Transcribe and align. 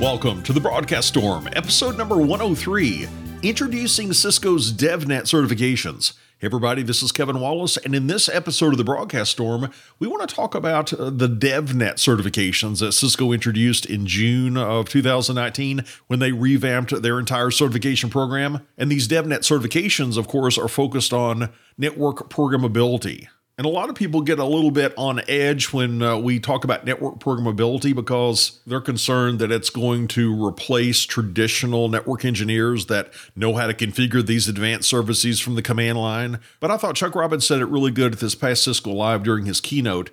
Welcome 0.00 0.42
to 0.44 0.54
the 0.54 0.60
Broadcast 0.60 1.08
Storm, 1.08 1.46
episode 1.52 1.98
number 1.98 2.16
103, 2.16 3.06
introducing 3.42 4.14
Cisco's 4.14 4.72
DevNet 4.72 5.24
certifications. 5.24 6.14
Hey 6.38 6.46
everybody, 6.46 6.82
this 6.82 7.02
is 7.02 7.12
Kevin 7.12 7.38
Wallace, 7.38 7.76
and 7.76 7.94
in 7.94 8.06
this 8.06 8.26
episode 8.26 8.72
of 8.72 8.78
the 8.78 8.84
Broadcast 8.84 9.32
Storm, 9.32 9.70
we 9.98 10.08
want 10.08 10.26
to 10.26 10.34
talk 10.34 10.54
about 10.54 10.90
uh, 10.94 11.10
the 11.10 11.28
DevNet 11.28 11.96
certifications 11.96 12.80
that 12.80 12.92
Cisco 12.92 13.30
introduced 13.30 13.84
in 13.84 14.06
June 14.06 14.56
of 14.56 14.88
2019 14.88 15.84
when 16.06 16.18
they 16.18 16.32
revamped 16.32 17.02
their 17.02 17.18
entire 17.18 17.50
certification 17.50 18.08
program. 18.08 18.66
And 18.78 18.90
these 18.90 19.06
DevNet 19.06 19.40
certifications, 19.40 20.16
of 20.16 20.28
course, 20.28 20.56
are 20.56 20.68
focused 20.68 21.12
on 21.12 21.50
network 21.76 22.30
programmability. 22.30 23.28
And 23.60 23.66
a 23.66 23.68
lot 23.68 23.90
of 23.90 23.94
people 23.94 24.22
get 24.22 24.38
a 24.38 24.44
little 24.46 24.70
bit 24.70 24.94
on 24.96 25.20
edge 25.28 25.70
when 25.70 26.00
uh, 26.00 26.16
we 26.16 26.40
talk 26.40 26.64
about 26.64 26.86
network 26.86 27.18
programmability 27.18 27.94
because 27.94 28.58
they're 28.66 28.80
concerned 28.80 29.38
that 29.40 29.52
it's 29.52 29.68
going 29.68 30.08
to 30.08 30.46
replace 30.46 31.04
traditional 31.04 31.90
network 31.90 32.24
engineers 32.24 32.86
that 32.86 33.12
know 33.36 33.54
how 33.56 33.66
to 33.66 33.74
configure 33.74 34.24
these 34.24 34.48
advanced 34.48 34.88
services 34.88 35.40
from 35.40 35.56
the 35.56 35.62
command 35.62 35.98
line. 35.98 36.40
But 36.58 36.70
I 36.70 36.78
thought 36.78 36.94
Chuck 36.94 37.14
Robbins 37.14 37.46
said 37.46 37.60
it 37.60 37.66
really 37.66 37.90
good 37.90 38.14
at 38.14 38.20
this 38.20 38.34
past 38.34 38.64
Cisco 38.64 38.92
Live 38.92 39.24
during 39.24 39.44
his 39.44 39.60
keynote 39.60 40.08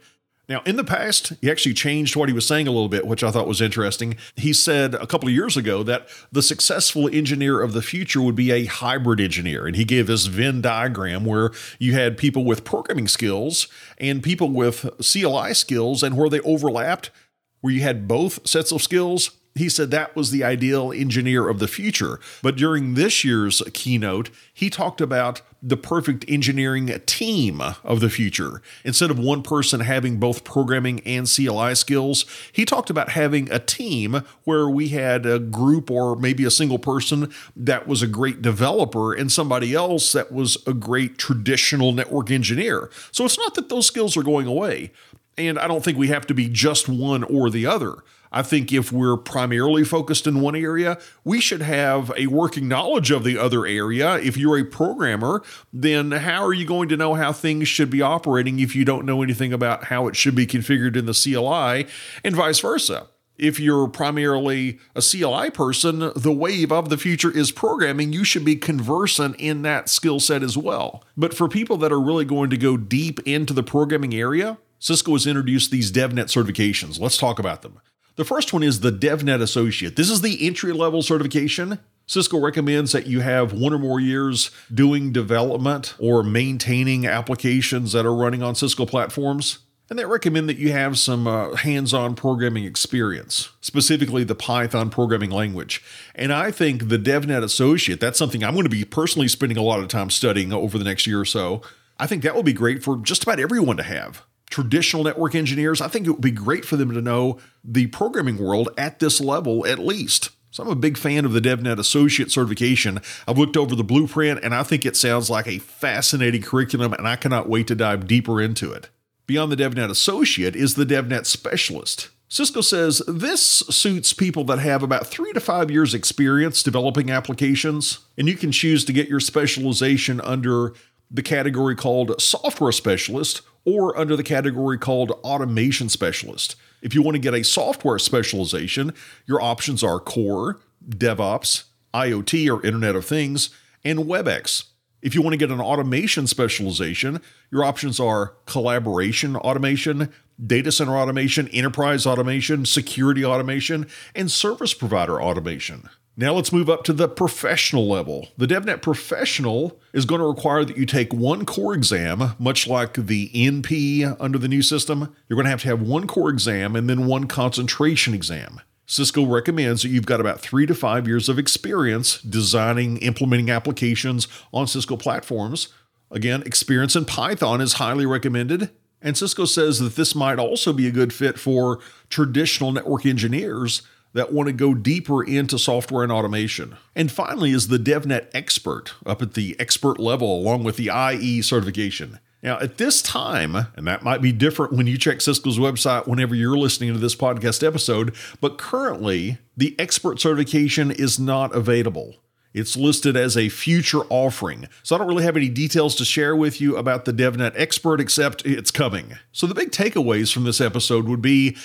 now, 0.49 0.61
in 0.65 0.77
the 0.77 0.83
past, 0.85 1.33
he 1.41 1.51
actually 1.51 1.73
changed 1.73 2.15
what 2.15 2.29
he 2.29 2.33
was 2.33 2.47
saying 2.47 2.67
a 2.67 2.71
little 2.71 2.87
bit, 2.87 3.05
which 3.05 3.21
I 3.21 3.31
thought 3.31 3.49
was 3.49 3.59
interesting. 3.59 4.15
He 4.37 4.53
said 4.53 4.95
a 4.95 5.05
couple 5.05 5.27
of 5.27 5.35
years 5.35 5.57
ago 5.57 5.83
that 5.83 6.07
the 6.31 6.41
successful 6.41 7.09
engineer 7.13 7.61
of 7.61 7.73
the 7.73 7.81
future 7.81 8.21
would 8.21 8.35
be 8.35 8.51
a 8.51 8.63
hybrid 8.63 9.19
engineer. 9.19 9.67
And 9.67 9.75
he 9.75 9.83
gave 9.83 10.07
this 10.07 10.27
Venn 10.27 10.61
diagram 10.61 11.25
where 11.25 11.51
you 11.79 11.93
had 11.93 12.17
people 12.17 12.45
with 12.45 12.63
programming 12.63 13.09
skills 13.09 13.67
and 13.97 14.23
people 14.23 14.49
with 14.49 14.89
CLI 15.01 15.53
skills, 15.53 16.01
and 16.01 16.15
where 16.15 16.29
they 16.29 16.39
overlapped, 16.41 17.11
where 17.59 17.73
you 17.73 17.81
had 17.81 18.07
both 18.07 18.47
sets 18.47 18.71
of 18.71 18.81
skills, 18.81 19.31
he 19.57 19.69
said 19.69 19.91
that 19.91 20.15
was 20.15 20.31
the 20.31 20.43
ideal 20.43 20.91
engineer 20.91 21.47
of 21.49 21.59
the 21.59 21.67
future. 21.67 22.19
But 22.41 22.55
during 22.55 22.93
this 22.93 23.23
year's 23.23 23.61
keynote, 23.73 24.29
he 24.53 24.69
talked 24.69 25.01
about 25.01 25.41
the 25.61 25.77
perfect 25.77 26.23
engineering 26.27 26.93
team 27.05 27.61
of 27.83 27.99
the 27.99 28.09
future. 28.09 28.61
Instead 28.83 29.09
of 29.09 29.17
one 29.17 29.41
person 29.41 29.79
having 29.79 30.17
both 30.17 30.43
programming 30.43 30.99
and 31.01 31.27
CLI 31.27 31.75
skills, 31.75 32.25
he 32.51 32.63
talked 32.63 32.89
about 32.89 33.09
having 33.09 33.51
a 33.51 33.59
team 33.59 34.23
where 34.43 34.69
we 34.69 34.89
had 34.89 35.25
a 35.25 35.39
group 35.39 35.89
or 35.89 36.15
maybe 36.15 36.45
a 36.45 36.51
single 36.51 36.79
person 36.79 37.31
that 37.55 37.87
was 37.87 38.01
a 38.01 38.07
great 38.07 38.41
developer 38.41 39.13
and 39.13 39.31
somebody 39.31 39.73
else 39.73 40.11
that 40.11 40.31
was 40.31 40.57
a 40.67 40.73
great 40.73 41.17
traditional 41.17 41.91
network 41.91 42.29
engineer. 42.29 42.89
So 43.11 43.25
it's 43.25 43.37
not 43.37 43.55
that 43.55 43.69
those 43.69 43.87
skills 43.87 44.15
are 44.15 44.23
going 44.23 44.47
away. 44.47 44.91
And 45.37 45.59
I 45.59 45.67
don't 45.67 45.83
think 45.83 45.97
we 45.97 46.07
have 46.07 46.25
to 46.27 46.33
be 46.33 46.49
just 46.49 46.89
one 46.89 47.23
or 47.23 47.49
the 47.49 47.65
other. 47.65 47.97
I 48.31 48.41
think 48.41 48.71
if 48.71 48.91
we're 48.91 49.17
primarily 49.17 49.83
focused 49.83 50.27
in 50.27 50.41
one 50.41 50.55
area, 50.55 50.99
we 51.23 51.39
should 51.39 51.61
have 51.61 52.11
a 52.17 52.27
working 52.27 52.67
knowledge 52.67 53.11
of 53.11 53.23
the 53.23 53.37
other 53.37 53.65
area. 53.65 54.15
If 54.15 54.37
you're 54.37 54.57
a 54.57 54.65
programmer, 54.65 55.43
then 55.71 56.11
how 56.11 56.43
are 56.45 56.53
you 56.53 56.65
going 56.65 56.89
to 56.89 56.97
know 56.97 57.13
how 57.13 57.31
things 57.31 57.67
should 57.67 57.89
be 57.89 58.01
operating 58.01 58.59
if 58.59 58.75
you 58.75 58.85
don't 58.85 59.05
know 59.05 59.21
anything 59.21 59.53
about 59.53 59.85
how 59.85 60.07
it 60.07 60.15
should 60.15 60.35
be 60.35 60.47
configured 60.47 60.95
in 60.95 61.05
the 61.05 61.13
CLI, 61.13 61.87
and 62.23 62.35
vice 62.35 62.59
versa? 62.59 63.07
If 63.37 63.59
you're 63.59 63.87
primarily 63.87 64.79
a 64.95 65.01
CLI 65.01 65.51
person, 65.51 66.11
the 66.15 66.31
wave 66.31 66.71
of 66.71 66.89
the 66.89 66.97
future 66.97 67.29
is 67.29 67.51
programming. 67.51 68.11
You 68.11 68.23
should 68.23 68.43
be 68.43 68.55
conversant 68.55 69.35
in 69.37 69.61
that 69.61 69.89
skill 69.89 70.19
set 70.19 70.41
as 70.41 70.57
well. 70.57 71.03
But 71.15 71.35
for 71.35 71.47
people 71.47 71.77
that 71.77 71.91
are 71.91 72.01
really 72.01 72.25
going 72.25 72.49
to 72.49 72.57
go 72.57 72.77
deep 72.77 73.19
into 73.27 73.53
the 73.53 73.61
programming 73.61 74.15
area, 74.15 74.57
Cisco 74.79 75.13
has 75.13 75.27
introduced 75.27 75.69
these 75.69 75.91
DevNet 75.91 76.25
certifications. 76.25 76.99
Let's 76.99 77.17
talk 77.17 77.37
about 77.37 77.61
them. 77.61 77.79
The 78.17 78.25
first 78.25 78.51
one 78.51 78.63
is 78.63 78.79
the 78.79 78.91
DevNet 78.91 79.43
Associate. 79.43 79.95
This 79.95 80.09
is 80.09 80.21
the 80.21 80.43
entry 80.45 80.73
level 80.73 81.03
certification. 81.03 81.77
Cisco 82.07 82.39
recommends 82.39 82.91
that 82.91 83.05
you 83.05 83.19
have 83.19 83.53
one 83.53 83.73
or 83.73 83.77
more 83.77 83.99
years 83.99 84.49
doing 84.73 85.11
development 85.11 85.93
or 85.99 86.23
maintaining 86.23 87.05
applications 87.05 87.91
that 87.91 88.07
are 88.07 88.15
running 88.15 88.41
on 88.41 88.55
Cisco 88.55 88.87
platforms. 88.87 89.59
And 89.87 89.99
they 89.99 90.05
recommend 90.05 90.49
that 90.49 90.57
you 90.57 90.71
have 90.71 90.97
some 90.97 91.27
uh, 91.27 91.55
hands 91.57 91.93
on 91.93 92.15
programming 92.15 92.63
experience, 92.63 93.49
specifically 93.61 94.23
the 94.23 94.33
Python 94.33 94.89
programming 94.89 95.29
language. 95.29 95.83
And 96.15 96.33
I 96.33 96.49
think 96.49 96.89
the 96.89 96.97
DevNet 96.97 97.43
Associate, 97.43 97.99
that's 97.99 98.17
something 98.17 98.43
I'm 98.43 98.53
going 98.55 98.63
to 98.63 98.69
be 98.69 98.83
personally 98.83 99.27
spending 99.27 99.59
a 99.59 99.63
lot 99.63 99.79
of 99.79 99.89
time 99.89 100.09
studying 100.09 100.51
over 100.51 100.79
the 100.79 100.83
next 100.83 101.05
year 101.05 101.21
or 101.21 101.25
so. 101.25 101.61
I 101.99 102.07
think 102.07 102.23
that 102.23 102.33
will 102.33 102.41
be 102.41 102.51
great 102.51 102.83
for 102.83 102.97
just 102.97 103.21
about 103.21 103.39
everyone 103.39 103.77
to 103.77 103.83
have 103.83 104.23
traditional 104.57 105.03
network 105.03 105.35
engineers, 105.35 105.81
I 105.81 105.87
think 105.87 106.07
it 106.07 106.09
would 106.09 106.19
be 106.19 106.31
great 106.31 106.65
for 106.65 106.77
them 106.77 106.91
to 106.91 106.99
know 106.99 107.37
the 107.63 107.85
programming 107.85 108.39
world 108.39 108.69
at 108.75 108.97
this 108.97 109.21
level 109.21 109.67
at 109.67 109.77
least. 109.77 110.31
So 110.49 110.63
I'm 110.63 110.69
a 110.69 110.75
big 110.75 110.97
fan 110.97 111.25
of 111.25 111.33
the 111.33 111.39
DevNet 111.39 111.77
Associate 111.77 112.31
certification. 112.31 112.99
I've 113.27 113.37
looked 113.37 113.55
over 113.55 113.75
the 113.75 113.83
blueprint 113.83 114.43
and 114.43 114.55
I 114.55 114.63
think 114.63 114.83
it 114.83 114.97
sounds 114.97 115.29
like 115.29 115.45
a 115.45 115.59
fascinating 115.59 116.41
curriculum 116.41 116.93
and 116.93 117.07
I 117.07 117.17
cannot 117.17 117.47
wait 117.47 117.67
to 117.67 117.75
dive 117.75 118.07
deeper 118.07 118.41
into 118.41 118.71
it. 118.71 118.89
Beyond 119.27 119.51
the 119.51 119.57
DevNet 119.57 119.91
Associate 119.91 120.55
is 120.55 120.73
the 120.73 120.87
DevNet 120.87 121.27
Specialist. 121.27 122.09
Cisco 122.27 122.61
says 122.61 123.03
this 123.07 123.39
suits 123.41 124.11
people 124.11 124.43
that 124.45 124.57
have 124.57 124.81
about 124.81 125.05
three 125.05 125.33
to 125.33 125.39
five 125.39 125.69
years 125.69 125.93
experience 125.93 126.63
developing 126.63 127.11
applications, 127.11 127.99
and 128.17 128.27
you 128.27 128.35
can 128.35 128.51
choose 128.51 128.83
to 128.85 128.91
get 128.91 129.07
your 129.07 129.19
specialization 129.19 130.19
under 130.21 130.73
the 131.09 131.23
category 131.23 131.75
called 131.75 132.21
Software 132.21 132.71
Specialist 132.71 133.41
or 133.65 133.97
under 133.97 134.15
the 134.15 134.23
category 134.23 134.77
called 134.77 135.11
Automation 135.23 135.89
Specialist. 135.89 136.55
If 136.81 136.93
you 136.93 137.01
want 137.01 137.15
to 137.15 137.19
get 137.19 137.33
a 137.33 137.43
software 137.43 137.99
specialization, 137.99 138.93
your 139.25 139.41
options 139.41 139.83
are 139.83 139.99
Core, 139.99 140.59
DevOps, 140.87 141.63
IoT 141.93 142.49
or 142.49 142.65
Internet 142.65 142.95
of 142.95 143.05
Things, 143.05 143.49
and 143.83 143.99
WebEx. 143.99 144.65
If 145.01 145.15
you 145.15 145.21
want 145.21 145.33
to 145.33 145.37
get 145.37 145.51
an 145.51 145.61
automation 145.61 146.27
specialization, 146.27 147.21
your 147.51 147.63
options 147.63 147.99
are 147.99 148.33
collaboration 148.45 149.35
automation, 149.35 150.11
data 150.45 150.71
center 150.71 150.97
automation, 150.97 151.47
enterprise 151.49 152.05
automation, 152.05 152.65
security 152.65 153.23
automation, 153.23 153.87
and 154.15 154.31
service 154.31 154.73
provider 154.73 155.21
automation. 155.21 155.89
Now 156.19 156.33
let's 156.33 156.51
move 156.51 156.67
up 156.67 156.83
to 156.85 156.93
the 156.93 157.07
professional 157.07 157.87
level. 157.87 158.29
The 158.37 158.47
DevNet 158.47 158.81
Professional 158.81 159.79
is 159.93 160.05
going 160.05 160.19
to 160.19 160.25
require 160.25 160.65
that 160.65 160.75
you 160.75 160.87
take 160.87 161.13
one 161.13 161.45
core 161.45 161.75
exam, 161.75 162.33
much 162.39 162.65
like 162.65 162.95
the 162.95 163.29
NP 163.35 164.17
under 164.19 164.39
the 164.39 164.47
new 164.47 164.63
system. 164.63 165.15
You're 165.29 165.35
going 165.35 165.45
to 165.45 165.51
have 165.51 165.61
to 165.61 165.67
have 165.67 165.79
one 165.83 166.07
core 166.07 166.31
exam 166.31 166.75
and 166.75 166.89
then 166.89 167.05
one 167.05 167.27
concentration 167.27 168.15
exam. 168.15 168.61
Cisco 168.87 169.27
recommends 169.27 169.83
that 169.83 169.89
you've 169.89 170.07
got 170.07 170.19
about 170.19 170.39
three 170.39 170.65
to 170.65 170.73
five 170.73 171.07
years 171.07 171.29
of 171.29 171.37
experience 171.37 172.19
designing, 172.21 172.97
implementing 172.97 173.51
applications 173.51 174.27
on 174.51 174.65
Cisco 174.65 174.97
platforms. 174.97 175.67
Again, 176.09 176.41
experience 176.47 176.95
in 176.95 177.05
Python 177.05 177.61
is 177.61 177.73
highly 177.73 178.07
recommended. 178.07 178.71
And 179.03 179.15
Cisco 179.15 179.45
says 179.45 179.77
that 179.77 179.95
this 179.95 180.15
might 180.15 180.39
also 180.39 180.73
be 180.73 180.87
a 180.87 180.91
good 180.91 181.13
fit 181.13 181.37
for 181.37 181.79
traditional 182.09 182.71
network 182.71 183.05
engineers 183.05 183.83
that 184.13 184.33
want 184.33 184.47
to 184.47 184.53
go 184.53 184.73
deeper 184.73 185.23
into 185.23 185.57
software 185.59 186.03
and 186.03 186.11
automation. 186.11 186.77
And 186.95 187.11
finally, 187.11 187.51
is 187.51 187.67
the 187.67 187.77
DevNet 187.77 188.27
Expert 188.33 188.93
up 189.05 189.21
at 189.21 189.33
the 189.33 189.55
expert 189.59 189.99
level, 189.99 190.39
along 190.39 190.63
with 190.63 190.77
the 190.77 190.89
IE 190.89 191.41
certification. 191.41 192.19
Now, 192.43 192.59
at 192.59 192.77
this 192.77 193.01
time, 193.01 193.55
and 193.75 193.87
that 193.87 194.03
might 194.03 194.21
be 194.21 194.31
different 194.31 194.73
when 194.73 194.87
you 194.87 194.97
check 194.97 195.21
Cisco's 195.21 195.57
website 195.57 196.07
whenever 196.07 196.35
you're 196.35 196.57
listening 196.57 196.93
to 196.93 196.99
this 196.99 197.15
podcast 197.15 197.65
episode, 197.65 198.15
but 198.39 198.57
currently, 198.57 199.39
the 199.55 199.75
expert 199.79 200.19
certification 200.19 200.91
is 200.91 201.19
not 201.19 201.53
available. 201.55 202.15
It's 202.53 202.75
listed 202.75 203.15
as 203.15 203.37
a 203.37 203.49
future 203.49 204.01
offering. 204.09 204.67
So 204.81 204.95
I 204.95 204.97
don't 204.97 205.07
really 205.07 205.23
have 205.23 205.37
any 205.37 205.49
details 205.49 205.95
to 205.97 206.05
share 206.05 206.35
with 206.35 206.59
you 206.59 206.75
about 206.75 207.05
the 207.05 207.13
DevNet 207.13 207.53
Expert 207.55 208.01
except 208.01 208.45
it's 208.45 208.71
coming. 208.71 209.17
So 209.31 209.45
the 209.45 209.53
big 209.53 209.71
takeaways 209.71 210.33
from 210.33 210.43
this 210.43 210.59
episode 210.59 211.07
would 211.07 211.21
be 211.21 211.55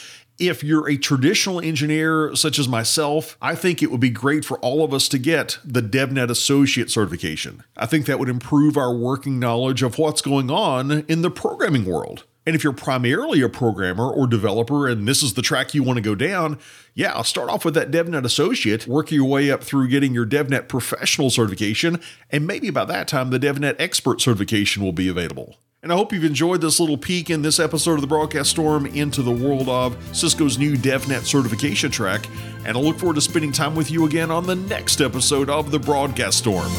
if 0.49 0.65
you're 0.65 0.89
a 0.89 0.97
traditional 0.97 1.61
engineer 1.61 2.35
such 2.35 2.59
as 2.59 2.67
myself, 2.67 3.37
I 3.41 3.55
think 3.55 3.83
it 3.83 3.91
would 3.91 4.01
be 4.01 4.11
great 4.11 4.45
for 4.45 4.59
all 4.59 4.85
of 4.85 4.93
us 4.93 5.09
to 5.09 5.19
get 5.19 5.59
the 5.65 5.83
DevNet 5.83 6.31
Associate 6.31 6.91
certification. 6.91 7.63
I 7.77 7.87
think 7.87 8.07
that 8.07 8.19
would 8.19 8.29
improve 8.29 8.77
our 8.77 8.95
working 8.95 9.39
knowledge 9.39 9.83
of 9.83 9.99
what's 9.99 10.21
going 10.21 10.51
on 10.51 11.05
in 11.09 11.23
the 11.23 11.31
programming 11.31 11.85
world. 11.85 12.25
And 12.45 12.57
if 12.57 12.65
you're 12.65 12.73
primarily 12.73 13.41
a 13.41 13.49
programmer 13.49 14.11
or 14.11 14.27
developer 14.27 14.89
and 14.89 15.07
this 15.07 15.23
is 15.23 15.35
the 15.35 15.43
track 15.43 15.75
you 15.75 15.85
want 15.85 15.99
to 15.99 16.03
go 16.03 16.17
down, 16.17 16.59
yeah, 16.93 17.23
start 17.23 17.49
off 17.49 17.65
with 17.65 17.75
that 17.75 17.93
DevNet 17.93 18.25
Associate, 18.25 18.85
work 18.87 19.13
your 19.13 19.29
way 19.29 19.51
up 19.51 19.63
through 19.63 19.89
getting 19.89 20.13
your 20.13 20.27
DevNet 20.27 20.67
Professional 20.67 21.31
certification, 21.31 22.01
and 22.31 22.45
maybe 22.47 22.71
by 22.71 22.85
that 22.85 23.07
time 23.07 23.31
the 23.31 23.39
DevNet 23.39 23.77
Expert 23.79 24.21
certification 24.21 24.83
will 24.83 24.93
be 24.93 25.09
available. 25.09 25.57
And 25.85 25.93
I 25.93 25.97
hope 25.97 26.13
you've 26.13 26.23
enjoyed 26.23 26.61
this 26.61 26.79
little 26.79 26.97
peek 26.97 27.29
in 27.29 27.43
this 27.43 27.59
episode 27.59 27.95
of 27.95 28.03
the 28.03 28.07
Broadcast 28.07 28.51
Storm 28.51 28.87
into 28.87 29.21
the 29.21 29.33
world 29.33 29.69
of 29.69 29.97
Cisco's 30.17 30.57
new 30.57 30.77
DevNet 30.77 31.25
certification 31.25 31.91
track. 31.91 32.29
And 32.65 32.77
I 32.77 32.81
look 32.81 33.01
forward 33.01 33.17
to 33.17 33.21
spending 33.21 33.51
time 33.51 33.75
with 33.75 33.91
you 33.91 34.07
again 34.07 34.31
on 34.31 34.47
the 34.47 34.55
next 34.55 35.01
episode 35.01 35.51
of 35.51 35.73
the 35.73 35.81
Broadcast 35.81 36.39
Storm. 36.39 36.71